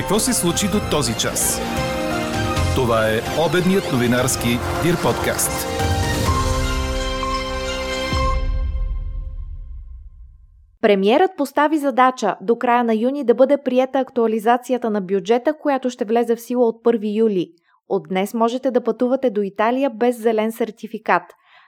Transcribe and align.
Какво 0.00 0.18
се 0.18 0.32
случи 0.32 0.66
до 0.66 0.80
този 0.90 1.18
час? 1.18 1.60
Това 2.74 3.08
е 3.08 3.20
обедният 3.48 3.92
новинарски 3.92 4.48
Дир 4.82 5.02
подкаст. 5.02 5.66
Премьерът 10.80 11.30
постави 11.36 11.78
задача 11.78 12.36
до 12.40 12.58
края 12.58 12.84
на 12.84 12.94
юни 12.94 13.24
да 13.24 13.34
бъде 13.34 13.56
приета 13.64 13.98
актуализацията 13.98 14.90
на 14.90 15.00
бюджета, 15.00 15.54
която 15.58 15.90
ще 15.90 16.04
влезе 16.04 16.36
в 16.36 16.40
сила 16.40 16.66
от 16.66 16.84
1 16.84 17.16
юли. 17.16 17.52
От 17.88 18.08
днес 18.08 18.34
можете 18.34 18.70
да 18.70 18.84
пътувате 18.84 19.30
до 19.30 19.42
Италия 19.42 19.90
без 19.90 20.22
зелен 20.22 20.52
сертификат. 20.52 21.22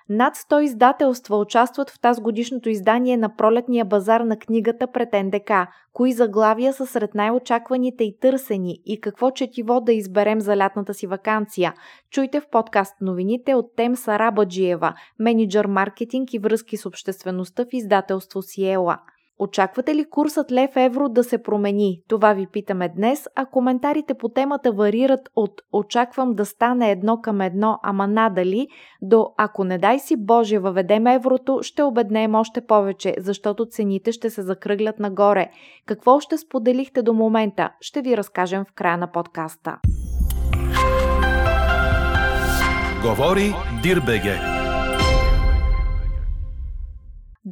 Над 0.08 0.36
100 0.36 0.60
издателства 0.60 1.36
участват 1.36 1.90
в 1.90 2.00
тази 2.00 2.22
годишното 2.22 2.68
издание 2.68 3.16
на 3.16 3.36
пролетния 3.36 3.84
базар 3.84 4.20
на 4.20 4.38
книгата 4.38 4.86
пред 4.92 5.08
НДК. 5.12 5.52
Кои 5.92 6.12
заглавия 6.12 6.72
са 6.72 6.86
сред 6.86 7.14
най-очакваните 7.14 8.04
и 8.04 8.18
търсени 8.20 8.78
и 8.86 9.00
какво 9.00 9.30
четиво 9.30 9.80
да 9.80 9.92
изберем 9.92 10.40
за 10.40 10.56
лятната 10.56 10.94
си 10.94 11.06
вакансия? 11.06 11.74
Чуйте 12.10 12.40
в 12.40 12.48
подкаст 12.48 12.94
новините 13.00 13.54
от 13.54 13.66
Тем 13.76 13.96
Сарабаджиева, 13.96 14.94
менеджер 15.18 15.66
маркетинг 15.66 16.34
и 16.34 16.38
връзки 16.38 16.76
с 16.76 16.86
обществеността 16.86 17.64
в 17.64 17.68
издателство 17.72 18.42
Сиела. 18.42 18.98
Очаквате 19.42 19.94
ли 19.94 20.04
курсът 20.10 20.52
лев-евро 20.52 21.08
да 21.08 21.24
се 21.24 21.42
промени? 21.42 22.00
Това 22.08 22.32
ви 22.32 22.46
питаме 22.46 22.88
днес, 22.88 23.28
а 23.36 23.46
коментарите 23.46 24.14
по 24.14 24.28
темата 24.28 24.72
варират 24.72 25.28
от 25.36 25.62
очаквам 25.72 26.34
да 26.34 26.46
стане 26.46 26.90
едно 26.90 27.20
към 27.20 27.40
едно, 27.40 27.78
ама 27.82 28.06
надали, 28.06 28.68
до 29.00 29.26
ако 29.38 29.64
не 29.64 29.78
дай 29.78 29.98
си 29.98 30.16
Боже 30.18 30.58
въведем 30.58 31.06
еврото, 31.06 31.58
ще 31.62 31.82
обеднеем 31.82 32.34
още 32.34 32.66
повече, 32.66 33.14
защото 33.18 33.66
цените 33.66 34.12
ще 34.12 34.30
се 34.30 34.42
закръглят 34.42 34.98
нагоре. 34.98 35.50
Какво 35.86 36.20
ще 36.20 36.38
споделихте 36.38 37.02
до 37.02 37.12
момента? 37.12 37.70
Ще 37.80 38.02
ви 38.02 38.16
разкажем 38.16 38.64
в 38.64 38.72
края 38.72 38.98
на 38.98 39.12
подкаста. 39.12 39.78
Говори 43.02 43.54
Дирбеге. 43.82 44.61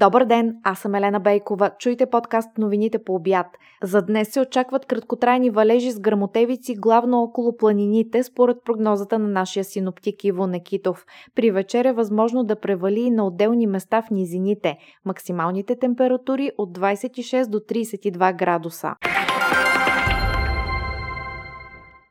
Добър 0.01 0.25
ден, 0.25 0.56
аз 0.65 0.79
съм 0.79 0.95
Елена 0.95 1.20
Бейкова. 1.20 1.70
Чуйте 1.79 2.06
подкаст 2.06 2.59
новините 2.59 3.05
по 3.05 3.15
обяд. 3.15 3.47
За 3.83 4.03
днес 4.03 4.29
се 4.29 4.41
очакват 4.41 4.87
краткотрайни 4.87 5.51
валежи 5.51 5.91
с 5.91 6.01
грамотевици 6.01 6.75
главно 6.75 7.23
около 7.23 7.57
планините, 7.57 8.23
според 8.23 8.57
прогнозата 8.65 9.19
на 9.19 9.29
нашия 9.29 9.65
синоптик 9.65 10.25
Иво 10.25 10.47
Некитов. 10.47 11.05
При 11.34 11.51
вечер 11.51 11.84
е 11.84 11.92
възможно 11.92 12.45
да 12.45 12.61
превали 12.61 13.01
и 13.01 13.11
на 13.11 13.27
отделни 13.27 13.67
места 13.67 14.03
в 14.03 14.11
низините. 14.11 14.77
Максималните 15.05 15.77
температури 15.77 16.51
от 16.59 16.79
26 16.79 17.47
до 17.47 17.59
32 17.59 18.37
градуса. 18.37 18.95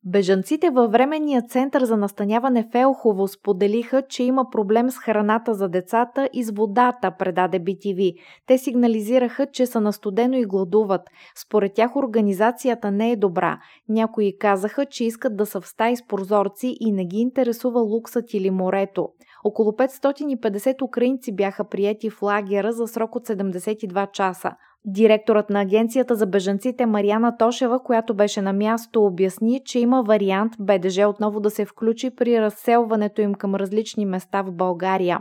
Бежанците 0.06 0.70
във 0.70 0.92
временния 0.92 1.42
център 1.42 1.84
за 1.84 1.98
настаняване 1.98 2.64
в 2.64 2.76
Елхово 2.76 3.28
споделиха, 3.28 4.02
че 4.10 4.24
има 4.24 4.46
проблем 4.52 4.90
с 4.90 4.98
храната 4.98 5.54
за 5.54 5.70
децата 5.70 6.30
и 6.34 6.44
с 6.44 6.52
водата, 6.52 7.12
предаде 7.20 7.60
BTV. 7.60 8.14
Те 8.48 8.58
сигнализираха, 8.58 9.46
че 9.46 9.66
са 9.66 9.82
настудено 9.82 10.38
и 10.38 10.46
гладуват. 10.46 11.02
Според 11.36 11.74
тях 11.74 11.96
организацията 11.96 12.92
не 12.92 13.12
е 13.12 13.16
добра. 13.16 13.60
Някои 13.90 14.38
казаха, 14.38 14.86
че 14.86 15.04
искат 15.04 15.38
да 15.38 15.46
са 15.46 15.62
в 15.62 15.68
стаи 15.68 15.96
с 15.96 16.08
прозорци 16.08 16.78
и 16.80 16.92
не 16.92 17.06
ги 17.06 17.18
интересува 17.18 17.82
луксът 17.82 18.34
или 18.34 18.50
морето. 18.50 19.10
Около 19.44 19.72
550 19.72 20.82
украинци 20.82 21.36
бяха 21.36 21.64
приети 21.64 22.10
в 22.10 22.22
лагера 22.22 22.72
за 22.72 22.88
срок 22.88 23.16
от 23.16 23.28
72 23.28 24.12
часа. 24.12 24.52
Директорът 24.86 25.50
на 25.50 25.62
агенцията 25.62 26.16
за 26.16 26.28
бежанците 26.28 26.86
Марияна 26.86 27.38
Тошева, 27.38 27.84
която 27.84 28.14
беше 28.14 28.42
на 28.42 28.54
място, 28.54 29.06
обясни, 29.06 29.62
че 29.66 29.80
има 29.80 30.04
вариант 30.04 30.54
БДЖ 30.60 31.08
отново 31.08 31.40
да 31.40 31.50
се 31.50 31.66
включи 31.66 32.16
при 32.16 32.42
разселването 32.42 33.22
им 33.22 33.34
към 33.34 33.56
различни 33.56 34.06
места 34.06 34.42
в 34.42 34.52
България. 34.52 35.20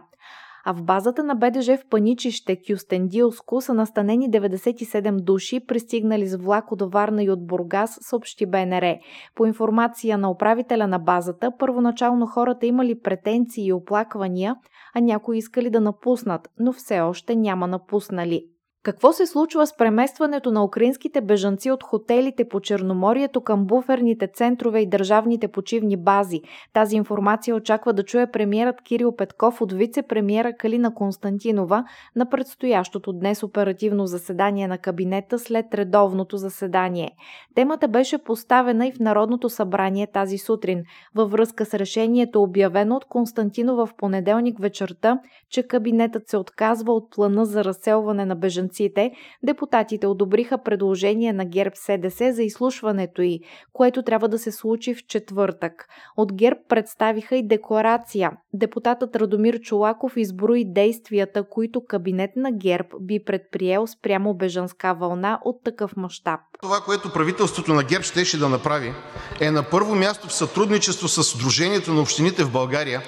А 0.64 0.74
в 0.74 0.82
базата 0.82 1.24
на 1.24 1.34
БДЖ 1.34 1.76
в 1.76 1.88
Паничище 1.91 2.56
Кюстендилско 2.56 3.60
са 3.60 3.74
настанени 3.74 4.30
97 4.30 5.20
души, 5.20 5.60
пристигнали 5.66 6.26
с 6.26 6.36
влак 6.36 6.72
от 6.72 6.92
Варна 6.92 7.22
и 7.22 7.30
от 7.30 7.47
Бургас, 7.47 7.98
съобщи 8.00 8.47
БНР. 8.47 8.94
По 9.34 9.47
информация 9.47 10.18
на 10.18 10.30
управителя 10.30 10.86
на 10.86 10.98
базата, 10.98 11.52
първоначално 11.58 12.26
хората 12.26 12.66
имали 12.66 13.00
претенции 13.00 13.66
и 13.66 13.72
оплаквания, 13.72 14.56
а 14.94 15.00
някои 15.00 15.38
искали 15.38 15.70
да 15.70 15.80
напуснат, 15.80 16.48
но 16.58 16.72
все 16.72 17.00
още 17.00 17.36
няма 17.36 17.66
напуснали. 17.66 18.44
Какво 18.88 19.12
се 19.12 19.26
случва 19.26 19.66
с 19.66 19.76
преместването 19.76 20.50
на 20.50 20.65
украинските 20.65 21.21
бежанци 21.21 21.71
от 21.71 21.82
хотелите 21.82 22.49
по 22.49 22.60
Черноморието 22.60 23.41
към 23.41 23.66
буферните 23.66 24.28
центрове 24.34 24.81
и 24.81 24.87
държавните 24.87 25.49
почивни 25.49 25.97
бази? 25.97 26.41
Тази 26.72 26.97
информация 26.97 27.56
очаква 27.56 27.93
да 27.93 28.03
чуе 28.03 28.27
премиерът 28.27 28.82
Кирил 28.82 29.16
Петков 29.16 29.60
от 29.60 29.72
вице-премиера 29.72 30.56
Калина 30.56 30.94
Константинова 30.94 31.84
на 32.16 32.31
предстоящото 32.31 33.12
днес 33.12 33.43
оперативно 33.43 34.06
заседание 34.06 34.69
на 34.69 34.78
кабинета 34.78 35.38
след 35.38 35.75
редовното 35.75 36.37
заседание. 36.37 37.10
Темата 37.54 37.88
беше 37.88 38.19
поставена 38.19 38.87
и 38.87 38.93
в 38.93 39.00
Народното 39.00 39.48
събрание 39.48 40.06
тази 40.06 40.38
сутрин 40.38 40.82
във 41.15 41.31
връзка 41.31 41.65
с 41.65 41.75
решението 41.75 42.43
обявено 42.43 42.97
от 42.97 43.04
Константинова 43.04 43.87
в 43.87 43.94
понеделник 43.97 44.59
вечерта, 44.60 45.19
че 45.50 45.62
кабинетът 45.62 46.28
се 46.28 46.37
отказва 46.37 46.93
от 46.93 47.10
плана 47.10 47.47
за 47.47 47.65
разселване 47.65 48.25
на 48.25 48.37
бежанци 48.37 48.78
бежанците, 48.78 49.11
депутатите 49.43 50.06
одобриха 50.06 50.59
предложение 50.59 51.33
на 51.33 51.44
ГЕРБ 51.44 51.75
СДС 51.75 52.33
за 52.33 52.43
изслушването 52.43 53.22
й, 53.22 53.41
което 53.72 54.03
трябва 54.03 54.28
да 54.28 54.39
се 54.39 54.53
случи 54.53 54.94
в 54.94 55.06
четвъртък. 55.06 55.89
От 56.16 56.33
ГЕРБ 56.33 56.61
представиха 56.69 57.37
и 57.37 57.49
декларация. 57.49 58.33
Депутатът 58.55 59.16
Радомир 59.16 59.61
Чулаков 59.61 60.16
изброи 60.16 60.65
действията, 60.72 61.44
които 61.50 61.81
кабинет 61.89 62.31
на 62.37 62.53
ГЕРБ 62.53 62.89
би 63.00 63.25
предприел 63.25 63.87
спрямо 63.87 64.34
бежанска 64.34 64.95
вълна 64.95 65.41
от 65.45 65.65
такъв 65.65 65.97
мащаб. 65.97 66.41
Това, 66.62 66.77
което 66.84 67.12
правителството 67.12 67.75
на 67.75 67.83
ГЕРБ 67.83 68.03
щеше 68.05 68.39
да 68.39 68.49
направи, 68.49 68.93
е 69.41 69.50
на 69.50 69.62
първо 69.62 69.95
място 69.95 70.28
в 70.28 70.33
сътрудничество 70.33 71.09
с 71.09 71.22
Сдружението 71.22 71.93
на 71.93 72.00
общините 72.00 72.45
в 72.45 72.53
България 72.53 73.03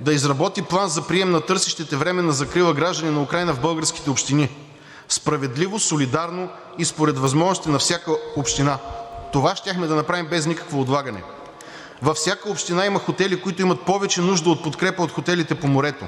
да 0.00 0.12
изработи 0.12 0.62
план 0.62 0.88
за 0.88 1.06
прием 1.06 1.30
на 1.30 1.40
търсещите 1.40 1.96
временна 1.96 2.32
закрила 2.32 2.74
граждани 2.74 3.14
на 3.14 3.22
Украйна 3.22 3.54
в 3.54 3.60
българските 3.60 4.10
общини 4.10 4.48
справедливо, 5.08 5.78
солидарно 5.78 6.48
и 6.78 6.84
според 6.84 7.18
възможностите 7.18 7.70
на 7.70 7.78
всяка 7.78 8.12
община. 8.36 8.78
Това 9.32 9.56
щяхме 9.56 9.86
да 9.86 9.94
направим 9.94 10.26
без 10.26 10.46
никакво 10.46 10.80
отлагане. 10.80 11.22
Във 12.02 12.16
всяка 12.16 12.50
община 12.50 12.86
има 12.86 12.98
хотели, 12.98 13.40
които 13.40 13.62
имат 13.62 13.82
повече 13.82 14.20
нужда 14.20 14.50
от 14.50 14.62
подкрепа 14.62 15.02
от 15.02 15.12
хотелите 15.12 15.54
по 15.54 15.66
морето. 15.66 16.04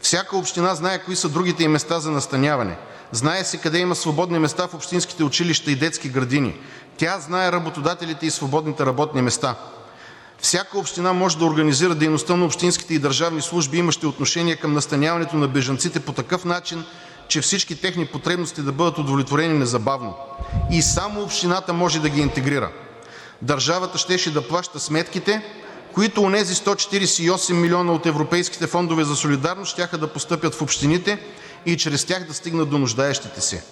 Всяка 0.00 0.36
община 0.36 0.74
знае 0.74 1.04
кои 1.04 1.16
са 1.16 1.28
другите 1.28 1.64
им 1.64 1.70
места 1.70 2.00
за 2.00 2.10
настаняване. 2.10 2.76
Знае 3.12 3.44
се 3.44 3.58
къде 3.58 3.78
има 3.78 3.94
свободни 3.94 4.38
места 4.38 4.68
в 4.68 4.74
общинските 4.74 5.24
училища 5.24 5.70
и 5.70 5.76
детски 5.76 6.08
градини. 6.08 6.54
Тя 6.96 7.18
знае 7.20 7.52
работодателите 7.52 8.26
и 8.26 8.30
свободните 8.30 8.86
работни 8.86 9.22
места. 9.22 9.54
Всяка 10.38 10.78
община 10.78 11.12
може 11.12 11.38
да 11.38 11.44
организира 11.44 11.94
дейността 11.94 12.36
на 12.36 12.44
общинските 12.44 12.94
и 12.94 12.98
държавни 12.98 13.42
служби, 13.42 13.78
имащи 13.78 14.06
отношение 14.06 14.56
към 14.56 14.72
настаняването 14.72 15.36
на 15.36 15.48
бежанците 15.48 16.00
по 16.00 16.12
такъв 16.12 16.44
начин, 16.44 16.84
че 17.28 17.40
всички 17.40 17.80
техни 17.80 18.06
потребности 18.06 18.62
да 18.62 18.72
бъдат 18.72 18.98
удовлетворени 18.98 19.58
незабавно. 19.58 20.14
И 20.70 20.82
само 20.82 21.22
общината 21.22 21.72
може 21.72 22.00
да 22.00 22.08
ги 22.08 22.20
интегрира. 22.20 22.70
Държавата 23.42 23.98
щеше 23.98 24.32
да 24.32 24.48
плаща 24.48 24.80
сметките, 24.80 25.42
които 25.92 26.22
онези 26.22 26.54
148 26.54 27.52
милиона 27.52 27.92
от 27.92 28.06
европейските 28.06 28.66
фондове 28.66 29.04
за 29.04 29.16
солидарност 29.16 29.72
щяха 29.72 29.98
да 29.98 30.12
постъпят 30.12 30.54
в 30.54 30.62
общините 30.62 31.18
и 31.66 31.76
чрез 31.76 32.04
тях 32.04 32.24
да 32.26 32.34
стигнат 32.34 32.70
до 32.70 32.78
нуждаещите 32.78 33.40
се. 33.40 33.62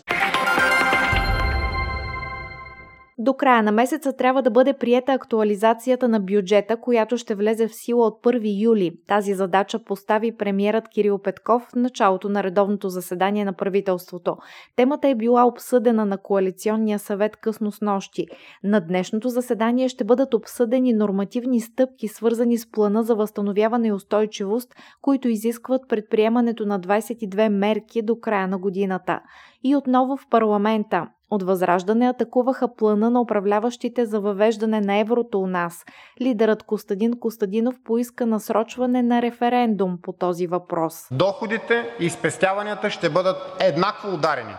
До 3.26 3.34
края 3.34 3.62
на 3.62 3.72
месеца 3.72 4.12
трябва 4.12 4.42
да 4.42 4.50
бъде 4.50 4.72
приета 4.72 5.12
актуализацията 5.12 6.08
на 6.08 6.20
бюджета, 6.20 6.76
която 6.76 7.16
ще 7.16 7.34
влезе 7.34 7.68
в 7.68 7.74
сила 7.74 8.06
от 8.06 8.22
1 8.22 8.62
юли. 8.62 8.92
Тази 9.06 9.34
задача 9.34 9.84
постави 9.84 10.36
премиерът 10.36 10.88
Кирил 10.88 11.18
Петков 11.18 11.62
в 11.62 11.74
началото 11.74 12.28
на 12.28 12.42
редовното 12.42 12.88
заседание 12.88 13.44
на 13.44 13.52
правителството. 13.52 14.36
Темата 14.76 15.08
е 15.08 15.14
била 15.14 15.46
обсъдена 15.46 16.06
на 16.06 16.18
коалиционния 16.18 16.98
съвет 16.98 17.36
късно 17.36 17.72
с 17.72 17.80
нощи. 17.80 18.26
На 18.64 18.80
днешното 18.80 19.28
заседание 19.28 19.88
ще 19.88 20.04
бъдат 20.04 20.34
обсъдени 20.34 20.92
нормативни 20.92 21.60
стъпки, 21.60 22.08
свързани 22.08 22.58
с 22.58 22.70
плана 22.70 23.02
за 23.02 23.14
възстановяване 23.14 23.88
и 23.88 23.92
устойчивост, 23.92 24.74
които 25.02 25.28
изискват 25.28 25.82
предприемането 25.88 26.66
на 26.66 26.80
22 26.80 27.48
мерки 27.48 28.02
до 28.02 28.20
края 28.20 28.48
на 28.48 28.58
годината. 28.58 29.20
И 29.64 29.76
отново 29.76 30.16
в 30.16 30.28
парламента. 30.30 31.06
От 31.30 31.42
Възраждане 31.42 32.08
атакуваха 32.08 32.74
плана 32.74 33.10
на 33.10 33.20
управляващите 33.20 34.06
за 34.06 34.20
въвеждане 34.20 34.80
на 34.80 34.98
еврото 34.98 35.40
у 35.40 35.46
нас. 35.46 35.84
Лидерът 36.20 36.62
Костадин 36.62 37.18
Костадинов 37.20 37.74
поиска 37.84 38.26
насрочване 38.26 39.02
на 39.02 39.22
референдум 39.22 39.98
по 40.02 40.12
този 40.12 40.46
въпрос. 40.46 41.06
Доходите 41.10 41.90
и 42.00 42.10
спестяванията 42.10 42.90
ще 42.90 43.10
бъдат 43.10 43.36
еднакво 43.60 44.14
ударени 44.14 44.54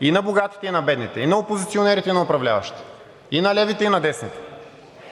и 0.00 0.12
на 0.12 0.22
богатите, 0.22 0.66
и 0.66 0.70
на 0.70 0.82
бедните, 0.82 1.20
и 1.20 1.26
на 1.26 1.38
опозиционерите, 1.38 2.10
и 2.10 2.12
на 2.12 2.22
управляващите. 2.22 2.82
и 3.30 3.40
на 3.40 3.54
левите, 3.54 3.84
и 3.84 3.88
на 3.88 4.00
десните. 4.00 4.38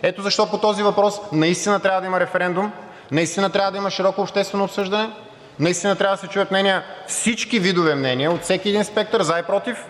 Ето 0.02 0.22
защо 0.22 0.50
по 0.50 0.58
този 0.58 0.82
въпрос 0.82 1.20
наистина 1.32 1.80
трябва 1.80 2.00
да 2.00 2.06
има 2.06 2.20
референдум, 2.20 2.72
наистина 3.12 3.50
трябва 3.50 3.70
да 3.70 3.78
има 3.78 3.90
широко 3.90 4.20
обществено 4.20 4.64
обсъждане, 4.64 5.10
наистина 5.58 5.96
трябва 5.96 6.16
да 6.16 6.20
се 6.20 6.28
чуят 6.28 6.50
мнения, 6.50 6.82
всички 7.06 7.58
видове 7.58 7.94
мнения 7.94 8.32
от 8.32 8.42
всеки 8.42 8.68
един 8.68 8.84
спектър 8.84 9.22
за 9.22 9.38
и 9.38 9.42
против, 9.42 9.86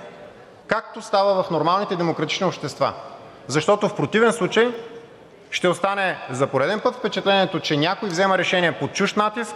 както 0.70 1.02
става 1.02 1.43
в 1.43 1.50
нормалните 1.50 1.96
демократични 1.96 2.46
общества. 2.46 2.93
Защото 3.46 3.88
в 3.88 3.96
противен 3.96 4.32
случай 4.32 4.69
ще 5.50 5.69
остане 5.69 6.19
за 6.31 6.46
пореден 6.46 6.81
път 6.81 6.94
впечатлението, 6.94 7.61
че 7.61 7.76
някой 7.76 8.08
взема 8.08 8.38
решение 8.38 8.78
под 8.78 8.93
чужд 8.93 9.17
натиск, 9.17 9.55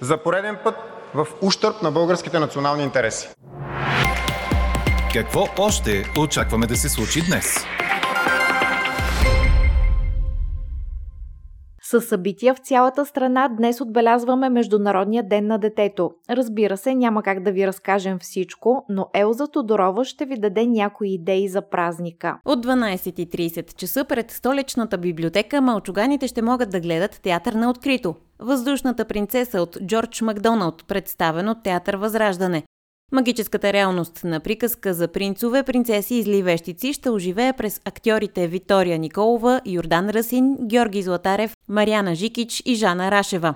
за 0.00 0.16
пореден 0.16 0.58
път 0.64 0.74
в 1.14 1.26
ущърб 1.42 1.82
на 1.82 1.90
българските 1.90 2.38
национални 2.38 2.82
интереси. 2.82 3.28
Какво 5.12 5.46
още 5.58 6.04
очакваме 6.18 6.66
да 6.66 6.76
се 6.76 6.88
случи 6.88 7.22
днес? 7.26 7.66
С 11.92 12.00
събития 12.00 12.54
в 12.54 12.58
цялата 12.58 13.06
страна 13.06 13.48
днес 13.48 13.80
отбелязваме 13.80 14.48
Международния 14.48 15.22
ден 15.28 15.46
на 15.46 15.58
детето. 15.58 16.10
Разбира 16.30 16.76
се, 16.76 16.94
няма 16.94 17.22
как 17.22 17.42
да 17.42 17.52
ви 17.52 17.66
разкажем 17.66 18.18
всичко, 18.18 18.84
но 18.88 19.06
Елза 19.14 19.46
Тодорова 19.46 20.04
ще 20.04 20.26
ви 20.26 20.40
даде 20.40 20.66
някои 20.66 21.14
идеи 21.14 21.48
за 21.48 21.62
празника. 21.62 22.38
От 22.44 22.66
12.30 22.66 23.74
часа 23.74 24.04
пред 24.04 24.30
столичната 24.30 24.98
библиотека 24.98 25.60
малчуганите 25.60 26.28
ще 26.28 26.42
могат 26.42 26.70
да 26.70 26.80
гледат 26.80 27.20
театър 27.22 27.52
на 27.52 27.70
открито. 27.70 28.14
Въздушната 28.38 29.04
принцеса 29.04 29.62
от 29.62 29.78
Джордж 29.86 30.22
Макдоналд, 30.22 30.84
представен 30.88 31.48
от 31.48 31.62
Театър 31.62 31.94
Възраждане. 31.94 32.62
Магическата 33.14 33.72
реалност 33.72 34.24
на 34.24 34.40
приказка 34.40 34.94
за 34.94 35.08
принцове, 35.08 35.62
принцеси 35.62 36.14
и 36.14 36.22
зли 36.22 36.42
вещици 36.42 36.92
ще 36.92 37.10
оживее 37.10 37.52
през 37.52 37.80
актьорите 37.84 38.48
Виктория 38.48 38.98
Николова, 38.98 39.60
Йордан 39.66 40.10
Расин, 40.10 40.56
Георги 40.60 41.02
Златарев, 41.02 41.56
Марияна 41.68 42.14
Жикич 42.14 42.62
и 42.66 42.74
Жана 42.74 43.10
Рашева. 43.10 43.54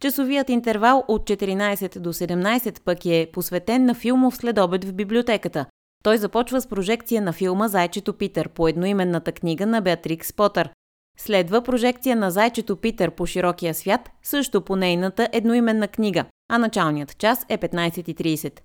Часовият 0.00 0.48
интервал 0.48 1.04
от 1.08 1.22
14 1.22 1.98
до 1.98 2.12
17 2.12 2.82
пък 2.82 3.06
е 3.06 3.30
посветен 3.32 3.84
на 3.84 3.94
филмов 3.94 4.36
следобед 4.36 4.84
в 4.84 4.92
библиотеката. 4.92 5.66
Той 6.04 6.18
започва 6.18 6.60
с 6.60 6.66
прожекция 6.66 7.22
на 7.22 7.32
филма 7.32 7.68
Зайчето 7.68 8.12
Питър 8.12 8.48
по 8.48 8.68
едноименната 8.68 9.32
книга 9.32 9.66
на 9.66 9.80
Беатрикс 9.80 10.32
Потър. 10.32 10.70
Следва 11.18 11.62
прожекция 11.62 12.16
на 12.16 12.30
Зайчето 12.30 12.76
Питър 12.76 13.10
по 13.10 13.26
широкия 13.26 13.74
свят, 13.74 14.10
също 14.22 14.60
по 14.60 14.76
нейната 14.76 15.28
едноименна 15.32 15.88
книга, 15.88 16.24
а 16.50 16.58
началният 16.58 17.18
час 17.18 17.46
е 17.48 17.58
15.30. 17.58 18.60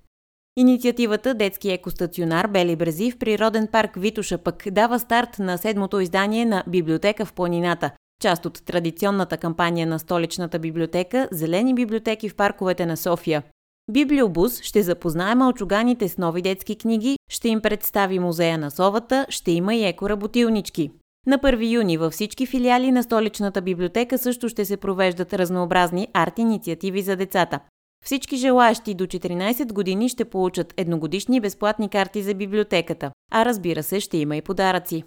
Инициативата 0.56 1.34
Детски 1.34 1.70
екостационар 1.70 2.46
Бели 2.46 2.76
Брези 2.76 3.10
в 3.10 3.18
природен 3.18 3.66
парк 3.66 3.90
Витуша 3.96 4.38
пък 4.38 4.64
дава 4.70 4.98
старт 4.98 5.38
на 5.38 5.58
седмото 5.58 6.00
издание 6.00 6.44
на 6.44 6.64
Библиотека 6.68 7.24
в 7.24 7.32
планината, 7.32 7.90
част 8.22 8.46
от 8.46 8.64
традиционната 8.64 9.36
кампания 9.36 9.86
на 9.86 9.98
столичната 9.98 10.58
библиотека 10.58 11.28
Зелени 11.32 11.74
библиотеки 11.74 12.28
в 12.28 12.36
парковете 12.36 12.86
на 12.86 12.96
София. 12.96 13.42
Библиобус 13.90 14.60
ще 14.62 14.82
запознае 14.82 15.34
малчуганите 15.34 16.08
с 16.08 16.18
нови 16.18 16.42
детски 16.42 16.76
книги, 16.76 17.16
ще 17.30 17.48
им 17.48 17.60
представи 17.60 18.18
музея 18.18 18.58
на 18.58 18.70
совата, 18.70 19.26
ще 19.28 19.50
има 19.50 19.74
и 19.74 19.84
екоработилнички. 19.84 20.90
На 21.26 21.38
1 21.38 21.70
юни 21.70 21.96
във 21.96 22.12
всички 22.12 22.46
филиали 22.46 22.92
на 22.92 23.02
столичната 23.02 23.62
библиотека 23.62 24.18
също 24.18 24.48
ще 24.48 24.64
се 24.64 24.76
провеждат 24.76 25.34
разнообразни 25.34 26.08
арт-инициативи 26.12 27.02
за 27.02 27.16
децата. 27.16 27.60
Всички 28.04 28.36
желаящи 28.36 28.94
до 28.94 29.06
14 29.06 29.72
години 29.72 30.08
ще 30.08 30.24
получат 30.24 30.74
едногодишни 30.76 31.40
безплатни 31.40 31.88
карти 31.88 32.22
за 32.22 32.34
библиотеката, 32.34 33.10
а 33.32 33.44
разбира 33.44 33.82
се 33.82 34.00
ще 34.00 34.16
има 34.16 34.36
и 34.36 34.42
подаръци. 34.42 35.04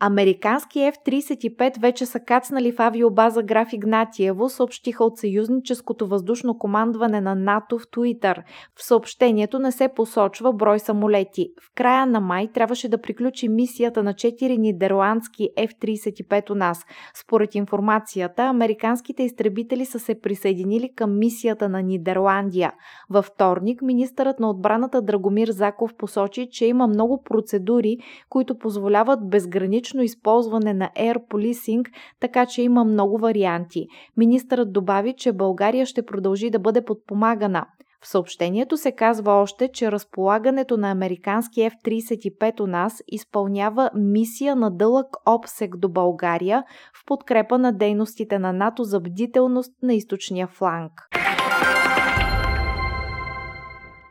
Американски 0.00 0.78
F-35 0.78 1.80
вече 1.80 2.06
са 2.06 2.20
кацнали 2.20 2.72
в 2.72 2.80
авиобаза 2.80 3.42
Граф 3.42 3.72
Игнатиево, 3.72 4.48
съобщиха 4.48 5.04
от 5.04 5.18
съюзническото 5.18 6.06
въздушно 6.06 6.58
командване 6.58 7.20
на 7.20 7.34
НАТО 7.34 7.78
в 7.78 7.90
Туитър. 7.90 8.42
В 8.74 8.84
съобщението 8.84 9.58
не 9.58 9.72
се 9.72 9.88
посочва 9.88 10.52
брой 10.52 10.78
самолети. 10.78 11.48
В 11.62 11.74
края 11.74 12.06
на 12.06 12.20
май 12.20 12.48
трябваше 12.54 12.88
да 12.88 12.98
приключи 12.98 13.48
мисията 13.48 14.02
на 14.02 14.14
4 14.14 14.58
нидерландски 14.58 15.48
F-35 15.58 16.50
у 16.50 16.54
нас. 16.54 16.84
Според 17.14 17.54
информацията, 17.54 18.42
американските 18.42 19.22
изтребители 19.22 19.84
са 19.84 19.98
се 19.98 20.20
присъединили 20.20 20.90
към 20.96 21.18
мисията 21.18 21.68
на 21.68 21.82
Нидерландия. 21.82 22.72
Във 23.10 23.24
вторник 23.24 23.82
министърът 23.82 24.40
на 24.40 24.50
отбраната 24.50 25.02
Драгомир 25.02 25.48
Заков 25.48 25.94
посочи, 25.94 26.48
че 26.50 26.66
има 26.66 26.86
много 26.86 27.22
процедури, 27.22 27.96
които 28.28 28.58
позволяват 28.58 29.28
безгранично 29.30 29.85
различно 29.86 30.02
използване 30.02 30.74
на 30.74 30.90
Air 30.96 31.16
Policing, 31.30 31.86
така 32.20 32.46
че 32.46 32.62
има 32.62 32.84
много 32.84 33.18
варианти. 33.18 33.86
Министърът 34.16 34.72
добави, 34.72 35.14
че 35.16 35.32
България 35.32 35.86
ще 35.86 36.06
продължи 36.06 36.50
да 36.50 36.58
бъде 36.58 36.84
подпомагана. 36.84 37.66
В 38.02 38.08
съобщението 38.08 38.76
се 38.76 38.92
казва 38.92 39.32
още, 39.32 39.68
че 39.72 39.92
разполагането 39.92 40.76
на 40.76 40.90
американски 40.90 41.60
F-35 41.60 42.60
у 42.60 42.66
нас 42.66 43.02
изпълнява 43.08 43.90
мисия 43.94 44.56
на 44.56 44.70
дълъг 44.70 45.06
обсек 45.26 45.76
до 45.76 45.88
България 45.88 46.64
в 47.02 47.06
подкрепа 47.06 47.58
на 47.58 47.72
дейностите 47.72 48.38
на 48.38 48.52
НАТО 48.52 48.84
за 48.84 49.00
бдителност 49.00 49.72
на 49.82 49.94
източния 49.94 50.46
фланг. 50.46 50.92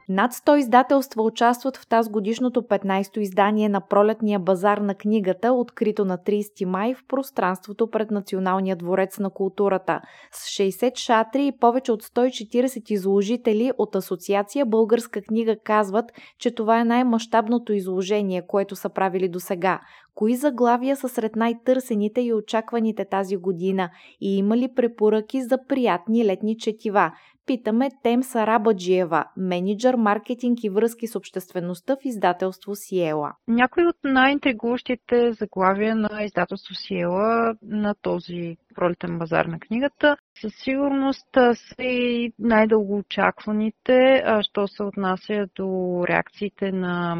Над 0.09 0.33
100 0.33 0.57
издателства 0.57 1.23
участват 1.23 1.77
в 1.77 1.87
тази 1.87 2.09
годишното 2.09 2.61
15-то 2.61 3.19
издание 3.19 3.69
на 3.69 3.81
пролетния 3.81 4.39
базар 4.39 4.77
на 4.77 4.95
книгата, 4.95 5.53
открито 5.53 6.05
на 6.05 6.17
30 6.17 6.65
май 6.65 6.93
в 6.93 7.03
пространството 7.07 7.89
пред 7.89 8.11
Националния 8.11 8.75
дворец 8.75 9.19
на 9.19 9.29
културата. 9.29 10.01
С 10.31 10.47
60 10.47 10.97
шатри 10.97 11.47
и 11.47 11.51
повече 11.59 11.91
от 11.91 12.03
140 12.03 12.91
изложители 12.91 13.71
от 13.77 13.95
Асоциация 13.95 14.65
Българска 14.65 15.21
книга 15.21 15.55
казват, 15.63 16.11
че 16.39 16.55
това 16.55 16.79
е 16.79 16.85
най-мащабното 16.85 17.73
изложение, 17.73 18.47
което 18.47 18.75
са 18.75 18.89
правили 18.89 19.29
до 19.29 19.39
сега. 19.39 19.79
Кои 20.15 20.35
заглавия 20.35 20.95
са 20.95 21.09
сред 21.09 21.35
най-търсените 21.35 22.21
и 22.21 22.33
очакваните 22.33 23.05
тази 23.05 23.37
година 23.37 23.89
и 24.21 24.37
има 24.37 24.57
ли 24.57 24.73
препоръки 24.75 25.41
за 25.41 25.57
приятни 25.67 26.25
летни 26.25 26.57
четива? 26.57 27.11
Питаме 27.45 27.89
Тем 28.03 28.23
Сарабаджиева, 28.23 29.25
менеджер 29.37 29.95
маркетинг 29.95 30.63
и 30.63 30.69
връзки 30.69 31.07
с 31.07 31.15
обществеността 31.15 31.95
в 31.95 32.05
издателство 32.05 32.75
Сиела. 32.75 33.33
Някои 33.47 33.87
от 33.87 33.95
най-интригуващите 34.03 35.31
заглавия 35.31 35.95
на 35.95 36.23
издателство 36.23 36.75
Сиела 36.75 37.55
на 37.61 37.95
този 38.01 38.57
пролетен 38.75 39.17
базар 39.19 39.45
на 39.45 39.59
книгата. 39.59 40.17
Със 40.41 40.53
сигурност 40.55 41.27
са 41.33 41.83
и 41.83 42.33
най-дълго 42.39 42.97
очакваните, 42.97 44.23
що 44.41 44.67
се 44.67 44.83
отнася 44.83 45.47
до 45.55 46.01
реакциите 46.09 46.71
на 46.71 47.17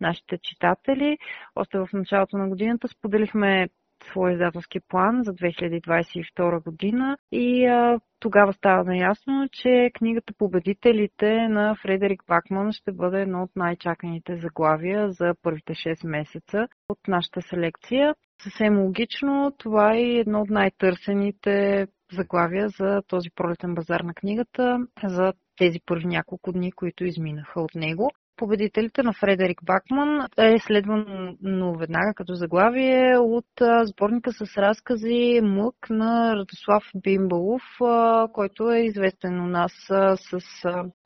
нашите 0.00 0.38
читатели. 0.42 1.18
Още 1.56 1.78
в 1.78 1.88
началото 1.92 2.36
на 2.36 2.48
годината 2.48 2.88
споделихме 2.88 3.68
своя 4.04 4.32
издателски 4.32 4.80
план 4.88 5.22
за 5.24 5.32
2022 5.32 6.64
година 6.64 7.16
и 7.32 7.66
а, 7.66 8.00
тогава 8.20 8.52
става 8.52 8.84
наясно, 8.84 9.48
че 9.52 9.90
книгата 9.94 10.32
Победителите 10.38 11.48
на 11.48 11.76
Фредерик 11.82 12.22
Бакман 12.28 12.72
ще 12.72 12.92
бъде 12.92 13.20
едно 13.20 13.42
от 13.42 13.50
най-чаканите 13.56 14.36
заглавия 14.36 15.10
за 15.10 15.34
първите 15.42 15.72
6 15.72 16.08
месеца 16.08 16.68
от 16.88 16.98
нашата 17.08 17.42
селекция. 17.42 18.14
Съвсем 18.42 18.78
логично, 18.78 19.52
това 19.58 19.94
е 19.94 20.02
едно 20.02 20.40
от 20.40 20.50
най-търсените 20.50 21.86
заглавия 22.12 22.68
за 22.68 23.02
този 23.08 23.30
пролетен 23.34 23.74
базар 23.74 24.00
на 24.00 24.14
книгата, 24.14 24.78
за 25.04 25.32
тези 25.56 25.78
първи 25.86 26.06
няколко 26.06 26.52
дни, 26.52 26.72
които 26.72 27.04
изминаха 27.04 27.60
от 27.60 27.74
него 27.74 28.10
победителите 28.38 29.02
на 29.02 29.12
Фредерик 29.12 29.60
Бакман 29.64 30.26
е 30.38 30.58
следвано 30.58 31.78
веднага 31.78 32.12
като 32.14 32.34
заглавие 32.34 33.18
от 33.18 33.46
сборника 33.84 34.32
с 34.32 34.56
разкази 34.58 35.40
Мък 35.42 35.74
на 35.90 36.36
Радослав 36.36 36.84
Бимбалов, 37.02 37.62
който 38.32 38.70
е 38.70 38.78
известен 38.78 39.40
у 39.40 39.46
нас 39.46 39.72
с 40.16 40.40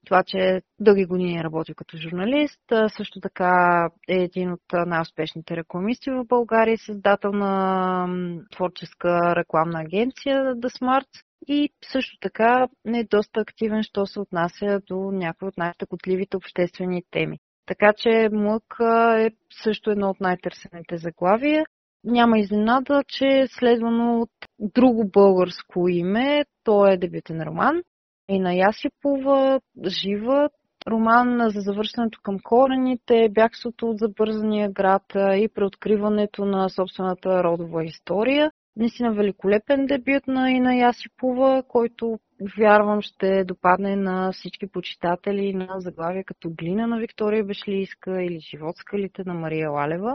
това, 0.06 0.22
че 0.26 0.62
дълги 0.80 1.04
години 1.04 1.38
е 1.38 1.44
работил 1.44 1.74
като 1.74 1.96
журналист. 1.96 2.60
Също 2.96 3.20
така 3.20 3.88
е 4.08 4.14
един 4.14 4.52
от 4.52 4.86
най-успешните 4.86 5.56
рекламисти 5.56 6.10
в 6.10 6.24
България, 6.28 6.78
създател 6.78 7.32
на 7.32 8.06
творческа 8.52 9.36
рекламна 9.36 9.80
агенция 9.80 10.54
The 10.54 10.80
Smart 10.80 11.08
и 11.46 11.70
също 11.92 12.16
така 12.20 12.68
е 12.86 13.04
доста 13.04 13.40
активен, 13.40 13.82
що 13.82 14.06
се 14.06 14.20
отнася 14.20 14.80
до 14.86 14.96
някои 14.96 15.48
от 15.48 15.56
най-такотливите 15.56 16.36
обществени 16.36 17.02
теми. 17.10 17.38
Така 17.66 17.92
че 17.96 18.28
Млък 18.32 18.76
е 19.18 19.30
също 19.62 19.90
едно 19.90 20.10
от 20.10 20.20
най-търсените 20.20 20.96
заглавия. 20.96 21.64
Няма 22.04 22.38
изненада, 22.38 23.02
че 23.08 23.24
е 23.24 23.46
следвано 23.46 24.20
от 24.20 24.30
друго 24.58 25.10
българско 25.10 25.88
име. 25.88 26.44
То 26.64 26.86
е 26.86 26.96
дебютен 26.96 27.42
роман. 27.42 27.82
И 28.28 28.38
на 28.38 28.54
Ясипова, 28.54 29.60
жива, 29.86 30.48
роман 30.88 31.50
за 31.50 31.60
завършването 31.60 32.18
към 32.22 32.38
корените, 32.42 33.28
бягството 33.30 33.86
от 33.86 33.98
забързания 33.98 34.70
град 34.70 35.02
и 35.14 35.48
преоткриването 35.54 36.44
на 36.44 36.68
собствената 36.68 37.44
родова 37.44 37.84
история. 37.84 38.50
Наистина 38.76 39.12
великолепен 39.12 39.86
дебют 39.86 40.26
на 40.26 40.50
Ина 40.50 40.76
Ясипова, 40.76 41.62
който 41.68 42.18
вярвам 42.58 43.02
ще 43.02 43.44
допадне 43.44 43.96
на 43.96 44.32
всички 44.32 44.66
почитатели 44.66 45.54
на 45.54 45.80
заглавия 45.80 46.24
като 46.24 46.50
Глина 46.50 46.86
на 46.86 46.98
Виктория 46.98 47.44
Бешлийска 47.44 48.22
или 48.22 48.40
Живот 48.40 48.76
скалите 48.76 49.22
на 49.26 49.34
Мария 49.34 49.70
Лалева. 49.70 50.14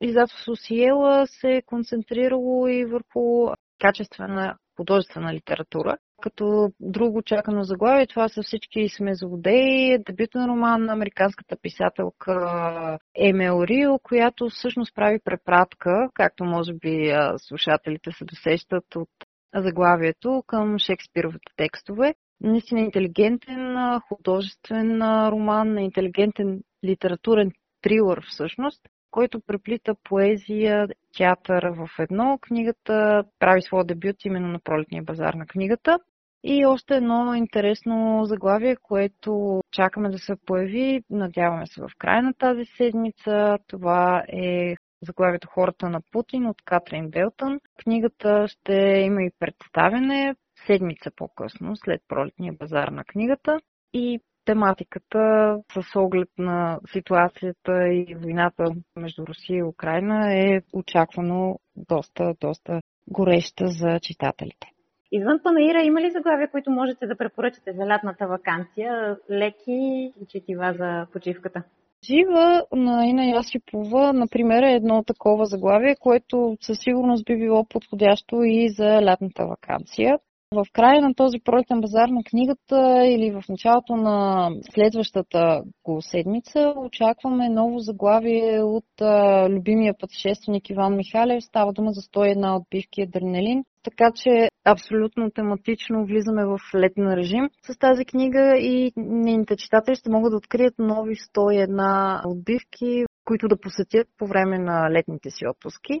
Издателство 0.00 0.56
Сиела 0.56 1.26
се 1.26 1.56
е 1.56 1.62
концентрирало 1.62 2.68
и 2.68 2.84
върху 2.84 3.48
качествена 3.80 4.56
художествена 4.76 5.34
литература. 5.34 5.96
Като 6.24 6.72
друго 6.80 7.22
чакано 7.22 7.62
заглавие, 7.62 8.06
това 8.06 8.28
са 8.28 8.42
всички 8.42 8.88
сме 8.88 9.14
злодеи, 9.14 9.98
дебютен 9.98 10.46
роман 10.46 10.84
на 10.84 10.92
американската 10.92 11.56
писателка 11.62 12.98
Емел 13.18 13.64
Рио, 13.64 13.98
която 13.98 14.48
всъщност 14.48 14.94
прави 14.94 15.18
препратка, 15.24 16.08
както 16.14 16.44
може 16.44 16.74
би 16.74 17.12
слушателите 17.36 18.10
се 18.12 18.24
досещат 18.24 18.96
от 18.96 19.08
заглавието 19.54 20.42
към 20.46 20.78
Шекспировите 20.78 21.52
текстове. 21.56 22.14
Наистина 22.40 22.80
интелигентен 22.80 23.76
художествен 24.08 25.02
роман, 25.28 25.78
интелигентен 25.78 26.60
литературен 26.84 27.52
трилър 27.82 28.24
всъщност, 28.28 28.80
който 29.10 29.40
преплита 29.46 29.94
поезия, 30.04 30.88
театър 31.16 31.64
в 31.64 31.88
едно. 31.98 32.38
Книгата 32.42 33.24
прави 33.38 33.62
своя 33.62 33.84
дебют 33.84 34.24
именно 34.24 34.48
на 34.48 34.58
пролетния 34.64 35.02
базар 35.02 35.34
на 35.34 35.46
книгата. 35.46 35.98
И 36.46 36.66
още 36.66 36.96
едно 36.96 37.34
интересно 37.34 38.24
заглавие, 38.24 38.76
което 38.76 39.60
чакаме 39.72 40.08
да 40.08 40.18
се 40.18 40.36
появи, 40.46 41.02
надяваме 41.10 41.66
се 41.66 41.80
в 41.80 41.90
края 41.98 42.22
на 42.22 42.34
тази 42.34 42.64
седмица. 42.64 43.58
Това 43.66 44.24
е 44.28 44.74
заглавието 45.02 45.48
Хората 45.48 45.88
на 45.88 46.00
Путин 46.12 46.46
от 46.46 46.62
Катрин 46.64 47.10
Белтън. 47.10 47.60
Книгата 47.84 48.48
ще 48.48 48.74
има 49.06 49.22
и 49.22 49.30
представене 49.38 50.34
седмица 50.66 51.10
по-късно, 51.16 51.76
след 51.76 52.02
пролетния 52.08 52.52
базар 52.52 52.88
на 52.88 53.04
книгата. 53.04 53.60
И 53.92 54.20
тематиката 54.44 55.56
с 55.74 55.96
оглед 55.96 56.28
на 56.38 56.80
ситуацията 56.92 57.88
и 57.88 58.14
войната 58.14 58.64
между 58.96 59.26
Русия 59.26 59.58
и 59.58 59.62
Украина 59.62 60.34
е 60.34 60.60
очаквано 60.72 61.58
доста, 61.76 62.34
доста 62.40 62.80
гореща 63.08 63.66
за 63.66 64.00
читателите. 64.00 64.73
Извън 65.16 65.40
Панаира 65.42 65.82
има 65.82 66.00
ли 66.00 66.10
заглавия, 66.10 66.50
които 66.50 66.70
можете 66.70 67.06
да 67.06 67.16
препоръчате 67.16 67.72
за 67.72 67.86
лятната 67.86 68.26
вакансия? 68.26 69.16
Леки 69.30 70.12
четива 70.28 70.74
за 70.78 71.06
почивката? 71.12 71.62
Жива 72.06 72.64
на 72.72 73.06
Ина 73.06 73.26
Ясипова, 73.26 74.12
например, 74.12 74.62
е 74.62 74.74
едно 74.74 75.04
такова 75.04 75.44
заглавие, 75.44 75.96
което 76.00 76.56
със 76.60 76.78
сигурност 76.80 77.24
би 77.24 77.36
било 77.36 77.64
подходящо 77.64 78.42
и 78.44 78.68
за 78.68 79.02
лятната 79.02 79.46
вакансия. 79.46 80.18
В 80.54 80.66
края 80.72 81.00
на 81.00 81.14
този 81.14 81.38
пролетен 81.44 81.80
базар 81.80 82.08
на 82.08 82.22
книгата 82.24 83.06
или 83.06 83.30
в 83.30 83.42
началото 83.48 83.96
на 83.96 84.48
следващата 84.74 85.62
го 85.84 86.02
седмица 86.02 86.74
очакваме 86.76 87.48
ново 87.48 87.78
заглавие 87.78 88.62
от 88.62 89.00
а, 89.00 89.48
любимия 89.50 89.94
пътешественик 90.00 90.70
Иван 90.70 90.96
Михалев. 90.96 91.44
Става 91.44 91.72
дума 91.72 91.90
за 91.92 92.00
101 92.00 92.56
отбивки 92.60 93.02
адреналин. 93.02 93.64
Така 93.84 94.10
че 94.14 94.48
абсолютно 94.64 95.30
тематично 95.30 96.06
влизаме 96.06 96.44
в 96.44 96.58
летен 96.74 97.14
режим 97.14 97.48
с 97.62 97.78
тази 97.78 98.04
книга 98.04 98.56
и 98.58 98.92
нейните 98.96 99.56
читатели 99.56 99.96
ще 99.96 100.10
могат 100.10 100.32
да 100.32 100.36
открият 100.36 100.74
нови 100.78 101.14
101 101.14 102.26
отбивки, 102.26 103.04
които 103.24 103.48
да 103.48 103.60
посетят 103.60 104.08
по 104.18 104.26
време 104.26 104.58
на 104.58 104.90
летните 104.90 105.30
си 105.30 105.46
отпуски. 105.46 105.98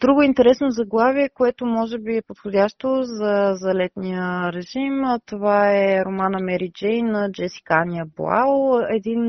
Друго 0.00 0.22
интересно 0.22 0.70
заглавие, 0.70 1.28
което 1.28 1.66
може 1.66 1.98
би 1.98 2.16
е 2.16 2.22
подходящо 2.22 3.02
за, 3.02 3.52
за 3.54 3.74
летния 3.74 4.52
режим, 4.52 5.02
това 5.26 5.70
е 5.70 6.04
романа 6.04 6.38
Мери 6.40 6.72
Джейн 6.72 7.06
на 7.06 7.32
Джесика 7.32 7.74
Ания 7.74 8.06
Блау. 8.16 8.78
Един 8.90 9.22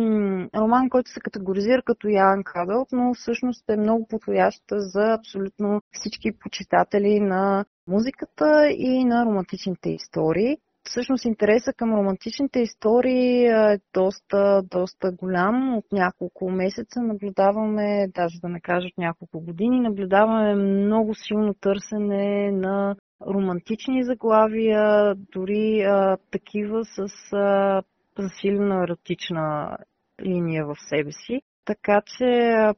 роман, 0.56 0.90
който 0.90 1.12
се 1.12 1.20
категоризира 1.20 1.82
като 1.82 2.08
Ян 2.08 2.44
Кадълт, 2.44 2.88
но 2.92 3.14
всъщност 3.14 3.70
е 3.70 3.78
много 3.78 4.08
подходящ 4.08 4.64
за 4.72 5.14
абсолютно 5.14 5.82
всички 5.92 6.40
почитатели 6.40 7.20
на 7.20 7.66
музиката 7.88 8.70
и 8.70 9.06
на 9.06 9.26
романтичните 9.26 9.90
истории. 9.90 10.58
Всъщност 10.90 11.26
интереса 11.26 11.74
към 11.74 11.96
романтичните 11.96 12.60
истории 12.60 13.46
е 13.46 13.80
доста, 13.94 14.62
доста 14.64 15.12
голям. 15.12 15.78
От 15.78 15.86
няколко 15.92 16.52
месеца 16.52 17.02
наблюдаваме, 17.02 18.08
даже 18.16 18.40
да 18.40 18.50
не 18.50 18.62
кажа 18.62 18.88
от 18.88 18.98
няколко 18.98 19.40
години, 19.40 19.80
наблюдаваме 19.80 20.56
много 20.56 21.16
силно 21.16 21.54
търсене 21.54 22.52
на 22.52 22.96
романтични 23.28 24.04
заглавия, 24.04 25.16
дори 25.16 25.82
а, 25.82 26.18
такива 26.32 26.86
с 26.86 27.34
а, 27.34 27.82
засилена 28.20 28.84
еротична 28.84 29.78
линия 30.22 30.66
в 30.66 30.76
себе 30.90 31.12
си. 31.12 31.42
Така 31.66 32.02
че 32.06 32.26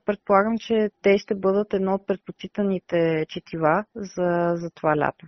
предполагам, 0.05 0.57
че 0.57 0.89
те 1.01 1.17
ще 1.17 1.35
бъдат 1.35 1.73
едно 1.73 1.93
от 1.93 2.07
предпочитаните 2.07 3.25
четива 3.29 3.83
за, 3.95 4.51
за 4.55 4.69
това 4.75 4.97
лято. 4.97 5.25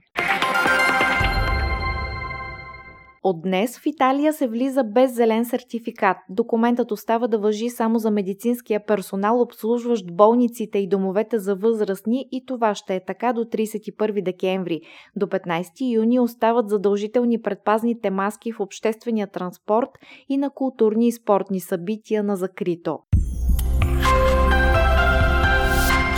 От 3.24 3.42
днес 3.42 3.80
в 3.80 3.86
Италия 3.86 4.34
се 4.34 4.48
влиза 4.48 4.84
без 4.84 5.16
зелен 5.16 5.46
сертификат. 5.46 6.18
Документът 6.30 6.92
остава 6.92 7.28
да 7.28 7.38
въжи 7.38 7.70
само 7.70 8.00
за 8.00 8.12
медицинския 8.12 8.86
персонал, 8.86 9.42
обслужващ 9.42 10.06
болниците 10.14 10.78
и 10.80 10.88
домовете 10.88 11.40
за 11.40 11.56
възрастни 11.56 12.26
и 12.32 12.46
това 12.46 12.76
ще 12.76 12.96
е 12.96 13.06
така 13.06 13.34
до 13.34 13.42
31 13.42 14.24
декември. 14.24 14.82
До 15.16 15.26
15 15.26 15.94
юни 15.94 16.20
остават 16.20 16.70
задължителни 16.70 17.42
предпазните 17.42 18.10
маски 18.10 18.52
в 18.52 18.60
обществения 18.60 19.28
транспорт 19.28 19.90
и 20.30 20.38
на 20.38 20.50
културни 20.50 21.08
и 21.08 21.12
спортни 21.12 21.60
събития 21.60 22.24
на 22.24 22.36
закрито. 22.36 23.00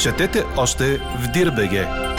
Четете 0.01 0.43
още 0.57 0.83
в 0.97 1.31
Дирбеге! 1.33 2.10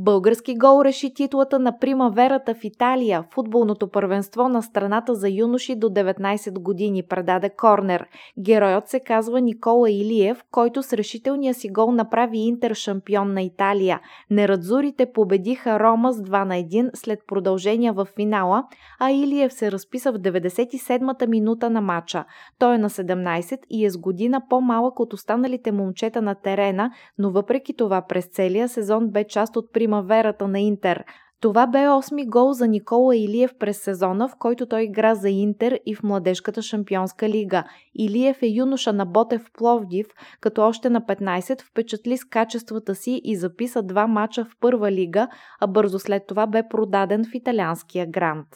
Български 0.00 0.58
гол 0.58 0.84
реши 0.84 1.14
титлата 1.14 1.58
на 1.58 1.78
примаверата 1.78 2.54
в 2.54 2.64
Италия. 2.64 3.24
Футболното 3.30 3.90
първенство 3.90 4.48
на 4.48 4.62
страната 4.62 5.14
за 5.14 5.30
юноши 5.30 5.76
до 5.76 5.88
19 5.88 6.58
години 6.58 7.02
предаде 7.02 7.50
Корнер. 7.50 8.06
Героят 8.38 8.88
се 8.88 9.00
казва 9.00 9.40
Никола 9.40 9.90
Илиев, 9.90 10.44
който 10.50 10.82
с 10.82 10.92
решителния 10.92 11.54
си 11.54 11.68
гол 11.68 11.92
направи 11.92 12.38
Интер 12.38 12.74
шампион 12.74 13.32
на 13.32 13.42
Италия. 13.42 14.00
Нерадзурите 14.30 15.12
победиха 15.12 15.80
Рома 15.80 16.12
с 16.12 16.22
2 16.22 16.44
на 16.44 16.54
1 16.54 16.90
след 16.94 17.18
продължения 17.26 17.92
в 17.92 18.06
финала, 18.16 18.64
а 19.00 19.10
Илиев 19.10 19.52
се 19.52 19.72
разписа 19.72 20.12
в 20.12 20.18
97-та 20.18 21.26
минута 21.26 21.70
на 21.70 21.80
матча. 21.80 22.24
Той 22.58 22.74
е 22.74 22.78
на 22.78 22.90
17 22.90 23.58
и 23.70 23.84
е 23.84 23.90
с 23.90 23.98
година 23.98 24.42
по-малък 24.50 25.00
от 25.00 25.12
останалите 25.12 25.72
момчета 25.72 26.22
на 26.22 26.34
терена, 26.34 26.90
но 27.18 27.30
въпреки 27.30 27.76
това 27.76 28.02
през 28.08 28.26
целия 28.26 28.68
сезон 28.68 29.08
бе 29.08 29.24
част 29.24 29.56
от 29.56 29.72
примаверата 29.72 29.87
примаверата 29.88 30.48
на 30.48 30.60
Интер. 30.60 31.04
Това 31.40 31.66
бе 31.66 31.88
осми 31.88 32.26
гол 32.26 32.52
за 32.52 32.68
Никола 32.68 33.16
Илиев 33.16 33.50
през 33.58 33.82
сезона, 33.82 34.28
в 34.28 34.32
който 34.38 34.66
той 34.66 34.82
игра 34.82 35.14
за 35.14 35.30
Интер 35.30 35.78
и 35.86 35.94
в 35.94 36.02
младежката 36.02 36.62
шампионска 36.62 37.28
лига. 37.28 37.64
Илиев 37.98 38.42
е 38.42 38.46
юноша 38.46 38.92
на 38.92 39.06
Ботев 39.06 39.42
Пловдив, 39.58 40.06
като 40.40 40.62
още 40.62 40.90
на 40.90 41.00
15 41.00 41.62
впечатли 41.62 42.16
с 42.16 42.24
качествата 42.24 42.94
си 42.94 43.20
и 43.24 43.36
записа 43.36 43.82
два 43.82 44.06
мача 44.06 44.44
в 44.44 44.48
първа 44.60 44.92
лига, 44.92 45.28
а 45.60 45.66
бързо 45.66 45.98
след 45.98 46.22
това 46.28 46.46
бе 46.46 46.62
продаден 46.70 47.24
в 47.24 47.34
италианския 47.34 48.06
грант. 48.06 48.46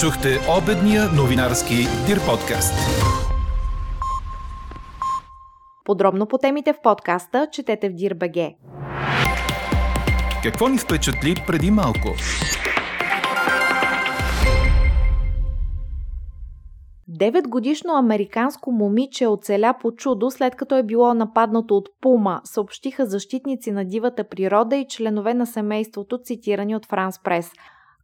Чухте 0.00 0.28
обедния 0.62 1.02
новинарски 1.16 1.74
Дир 2.06 2.18
подкаст. 2.26 2.74
Подробно 5.84 6.26
по 6.26 6.38
темите 6.38 6.72
в 6.72 6.80
подкаста 6.82 7.48
четете 7.52 7.88
в 7.88 7.92
Дирбеге. 7.92 8.54
Какво 10.46 10.68
ни 10.68 10.78
впечатли 10.78 11.34
преди 11.46 11.70
малко? 11.70 12.08
Деветгодишно 17.08 17.96
американско 17.96 18.72
момиче 18.72 19.26
оцеля 19.26 19.74
по 19.80 19.92
чудо 19.92 20.30
след 20.30 20.56
като 20.56 20.76
е 20.76 20.82
било 20.82 21.14
нападнато 21.14 21.76
от 21.76 21.88
пума, 22.00 22.40
съобщиха 22.44 23.06
защитници 23.06 23.70
на 23.70 23.84
дивата 23.84 24.28
природа 24.28 24.76
и 24.76 24.86
членове 24.88 25.34
на 25.34 25.46
семейството, 25.46 26.18
цитирани 26.22 26.76
от 26.76 26.86
Франс 26.86 27.22
Прес. 27.22 27.50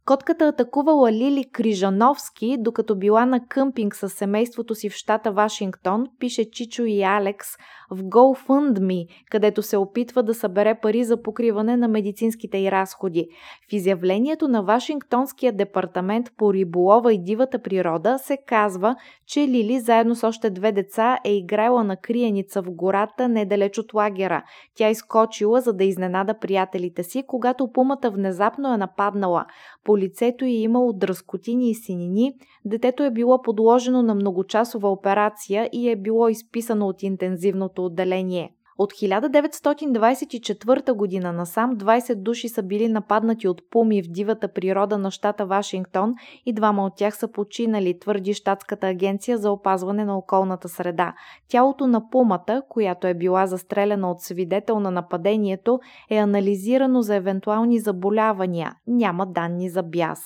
Котката 0.05 0.47
атакувала 0.47 1.11
Лили 1.11 1.45
Крижановски, 1.51 2.57
докато 2.59 2.95
била 2.95 3.25
на 3.25 3.47
къмпинг 3.47 3.95
с 3.95 4.09
семейството 4.09 4.75
си 4.75 4.89
в 4.89 4.93
щата 4.93 5.31
Вашингтон, 5.31 6.05
пише 6.19 6.51
Чичо 6.51 6.83
и 6.85 7.03
Алекс 7.03 7.47
в 7.91 8.03
GoFundMe, 8.03 9.07
където 9.31 9.61
се 9.61 9.77
опитва 9.77 10.23
да 10.23 10.33
събере 10.33 10.79
пари 10.81 11.03
за 11.03 11.21
покриване 11.21 11.77
на 11.77 11.87
медицинските 11.87 12.57
й 12.57 12.71
разходи. 12.71 13.27
В 13.69 13.73
изявлението 13.73 14.47
на 14.47 14.63
Вашингтонския 14.63 15.53
департамент 15.53 16.31
по 16.37 16.53
риболова 16.53 17.13
и 17.13 17.23
дивата 17.23 17.61
природа 17.61 18.17
се 18.19 18.37
казва, 18.47 18.95
че 19.27 19.39
Лили 19.39 19.79
заедно 19.79 20.15
с 20.15 20.23
още 20.23 20.49
две 20.49 20.71
деца 20.71 21.17
е 21.25 21.35
играла 21.35 21.83
на 21.83 21.97
криеница 21.97 22.61
в 22.61 22.71
гората 22.71 23.29
недалеч 23.29 23.77
от 23.77 23.93
лагера. 23.93 24.43
Тя 24.75 24.89
изкочила, 24.89 25.61
за 25.61 25.73
да 25.73 25.83
изненада 25.83 26.39
приятелите 26.39 27.03
си, 27.03 27.23
когато 27.27 27.71
пумата 27.73 28.09
внезапно 28.11 28.73
е 28.73 28.77
нападнала. 28.77 29.45
По 29.83 29.92
лицето 29.97 30.45
й 30.45 30.51
е 30.51 30.61
имало 30.61 30.93
дръскотини 30.93 31.69
и 31.69 31.75
синини, 31.75 32.33
детето 32.65 33.03
е 33.03 33.11
било 33.11 33.41
подложено 33.41 34.01
на 34.01 34.15
многочасова 34.15 34.91
операция 34.91 35.69
и 35.73 35.89
е 35.89 35.95
било 35.95 36.29
изписано 36.29 36.87
от 36.87 37.03
интензивното 37.03 37.85
отделение. 37.85 38.51
От 38.83 38.93
1924 38.93 40.93
година 40.93 41.33
насам 41.33 41.77
20 41.77 42.15
души 42.15 42.49
са 42.49 42.63
били 42.63 42.87
нападнати 42.87 43.47
от 43.47 43.61
пуми 43.71 44.03
в 44.03 44.07
дивата 44.07 44.47
природа 44.47 44.97
на 44.97 45.11
щата 45.11 45.45
Вашингтон 45.45 46.13
и 46.45 46.53
двама 46.53 46.85
от 46.85 46.95
тях 46.95 47.17
са 47.17 47.31
починали, 47.31 47.99
твърди 47.99 48.33
щатската 48.33 48.87
агенция 48.87 49.37
за 49.37 49.51
опазване 49.51 50.05
на 50.05 50.17
околната 50.17 50.69
среда. 50.69 51.13
Тялото 51.47 51.87
на 51.87 52.09
пумата, 52.09 52.61
която 52.69 53.07
е 53.07 53.13
била 53.13 53.47
застреляна 53.47 54.11
от 54.11 54.21
свидетел 54.21 54.79
на 54.79 54.91
нападението, 54.91 55.79
е 56.09 56.17
анализирано 56.17 57.01
за 57.01 57.15
евентуални 57.15 57.79
заболявания. 57.79 58.71
Няма 58.87 59.25
данни 59.25 59.69
за 59.69 59.83
бяс. 59.83 60.19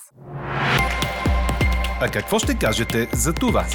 А 2.02 2.12
какво 2.14 2.40
ще 2.40 2.58
кажете 2.58 3.10
за 3.14 3.34
това? 3.34 3.66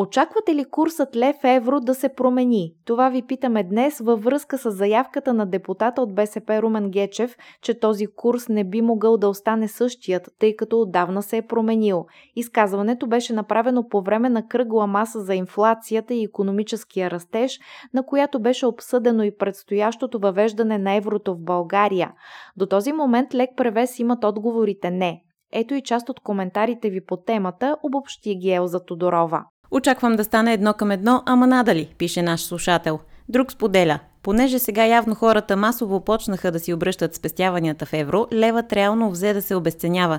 Очаквате 0.00 0.54
ли 0.54 0.64
курсът 0.64 1.16
лев-евро 1.16 1.80
да 1.80 1.94
се 1.94 2.08
промени? 2.08 2.72
Това 2.84 3.08
ви 3.08 3.22
питаме 3.22 3.64
днес 3.64 3.98
във 3.98 4.22
връзка 4.24 4.58
с 4.58 4.70
заявката 4.70 5.34
на 5.34 5.46
депутата 5.46 6.02
от 6.02 6.14
БСП 6.14 6.62
Румен 6.62 6.90
Гечев, 6.90 7.36
че 7.62 7.80
този 7.80 8.06
курс 8.06 8.48
не 8.48 8.64
би 8.64 8.82
могъл 8.82 9.16
да 9.16 9.28
остане 9.28 9.68
същият, 9.68 10.28
тъй 10.38 10.56
като 10.56 10.80
отдавна 10.80 11.22
се 11.22 11.36
е 11.36 11.46
променил. 11.46 12.06
Изказването 12.36 13.06
беше 13.06 13.32
направено 13.32 13.88
по 13.88 14.02
време 14.02 14.28
на 14.28 14.48
кръгла 14.48 14.86
маса 14.86 15.20
за 15.20 15.34
инфлацията 15.34 16.14
и 16.14 16.24
економическия 16.24 17.10
растеж, 17.10 17.58
на 17.94 18.06
която 18.06 18.40
беше 18.40 18.66
обсъдено 18.66 19.22
и 19.22 19.36
предстоящото 19.36 20.18
въвеждане 20.18 20.78
на 20.78 20.94
еврото 20.94 21.34
в 21.34 21.40
България. 21.40 22.12
До 22.56 22.66
този 22.66 22.92
момент 22.92 23.34
лек 23.34 23.50
превес 23.56 23.98
имат 23.98 24.24
отговорите 24.24 24.90
не. 24.90 25.22
Ето 25.52 25.74
и 25.74 25.82
част 25.82 26.08
от 26.08 26.20
коментарите 26.20 26.90
ви 26.90 27.04
по 27.04 27.16
темата, 27.16 27.76
обобщи 27.82 28.34
ги 28.34 28.50
Елза 28.50 28.84
Тодорова. 28.84 29.44
Очаквам 29.70 30.16
да 30.16 30.24
стане 30.24 30.52
едно 30.52 30.74
към 30.74 30.90
едно, 30.90 31.22
ама 31.26 31.46
надали, 31.46 31.94
пише 31.98 32.22
наш 32.22 32.40
слушател. 32.40 32.98
Друг 33.28 33.52
споделя. 33.52 33.98
Понеже 34.22 34.58
сега 34.58 34.86
явно 34.86 35.14
хората 35.14 35.56
масово 35.56 36.04
почнаха 36.04 36.52
да 36.52 36.60
си 36.60 36.72
обръщат 36.72 37.14
спестяванията 37.14 37.86
в 37.86 37.92
евро, 37.92 38.26
левът 38.32 38.72
реално 38.72 39.10
взе 39.10 39.32
да 39.32 39.42
се 39.42 39.54
обесценява. 39.54 40.18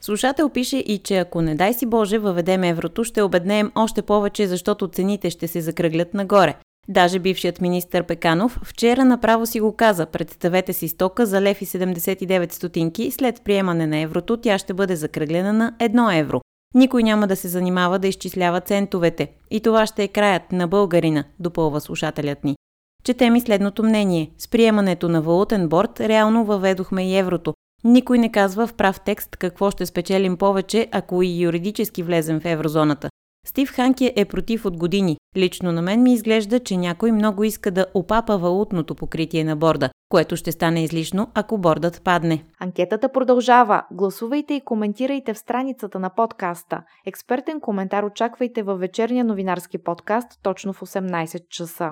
Слушател 0.00 0.48
пише 0.48 0.76
и, 0.76 0.98
че 0.98 1.18
ако 1.18 1.42
не 1.42 1.54
дай 1.54 1.74
си 1.74 1.86
Боже 1.86 2.18
въведем 2.18 2.64
еврото, 2.64 3.04
ще 3.04 3.22
обеднеем 3.22 3.72
още 3.74 4.02
повече, 4.02 4.46
защото 4.46 4.88
цените 4.88 5.30
ще 5.30 5.48
се 5.48 5.60
закръглят 5.60 6.14
нагоре. 6.14 6.54
Даже 6.88 7.18
бившият 7.18 7.60
министър 7.60 8.02
Пеканов 8.02 8.60
вчера 8.64 9.04
направо 9.04 9.46
си 9.46 9.60
го 9.60 9.72
каза, 9.72 10.06
представете 10.06 10.72
си 10.72 10.88
стока 10.88 11.26
за 11.26 11.42
лев 11.42 11.62
и 11.62 11.66
79 11.66 12.52
стотинки, 12.52 13.10
след 13.10 13.42
приемане 13.44 13.86
на 13.86 13.98
еврото 13.98 14.36
тя 14.36 14.58
ще 14.58 14.74
бъде 14.74 14.96
закръглена 14.96 15.52
на 15.52 15.74
1 15.80 16.20
евро. 16.20 16.40
Никой 16.76 17.02
няма 17.02 17.26
да 17.26 17.36
се 17.36 17.48
занимава 17.48 17.98
да 17.98 18.08
изчислява 18.08 18.60
центовете. 18.60 19.32
И 19.50 19.60
това 19.60 19.86
ще 19.86 20.02
е 20.02 20.08
краят 20.08 20.52
на 20.52 20.68
българина, 20.68 21.24
допълва 21.38 21.80
слушателят 21.80 22.44
ни. 22.44 22.56
Чете 23.04 23.30
ми 23.30 23.40
следното 23.40 23.82
мнение. 23.82 24.30
С 24.38 24.48
приемането 24.48 25.08
на 25.08 25.22
валутен 25.22 25.68
борт 25.68 26.00
реално 26.00 26.44
въведохме 26.44 27.10
и 27.10 27.16
еврото. 27.16 27.54
Никой 27.84 28.18
не 28.18 28.32
казва 28.32 28.66
в 28.66 28.74
прав 28.74 29.00
текст 29.00 29.36
какво 29.36 29.70
ще 29.70 29.86
спечелим 29.86 30.36
повече, 30.36 30.88
ако 30.92 31.22
и 31.22 31.42
юридически 31.42 32.02
влезем 32.02 32.40
в 32.40 32.44
еврозоната. 32.44 33.08
Стив 33.46 33.72
Ханки 33.72 34.12
е 34.16 34.24
против 34.24 34.64
от 34.64 34.76
години. 34.76 35.16
Лично 35.36 35.72
на 35.72 35.82
мен 35.82 36.02
ми 36.02 36.12
изглежда, 36.12 36.60
че 36.60 36.76
някой 36.76 37.12
много 37.12 37.44
иска 37.44 37.70
да 37.70 37.86
опапа 37.94 38.38
валутното 38.38 38.94
покритие 38.94 39.44
на 39.44 39.56
борда, 39.56 39.90
което 40.08 40.36
ще 40.36 40.52
стане 40.52 40.84
излишно, 40.84 41.30
ако 41.34 41.58
бордът 41.58 42.02
падне. 42.04 42.44
Анкетата 42.60 43.12
продължава. 43.12 43.82
Гласувайте 43.92 44.54
и 44.54 44.64
коментирайте 44.64 45.34
в 45.34 45.38
страницата 45.38 45.98
на 45.98 46.10
подкаста. 46.10 46.82
Експертен 47.06 47.60
коментар 47.60 48.02
очаквайте 48.02 48.62
във 48.62 48.80
вечерния 48.80 49.24
новинарски 49.24 49.78
подкаст 49.78 50.28
точно 50.42 50.72
в 50.72 50.80
18 50.80 51.48
часа. 51.48 51.90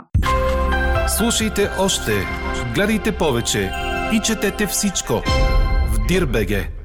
Слушайте 1.19 1.71
още, 1.81 2.13
гледайте 2.75 3.19
повече 3.19 3.71
и 4.13 4.21
четете 4.21 4.67
всичко 4.67 5.13
в 5.93 6.07
Дирбеге. 6.09 6.84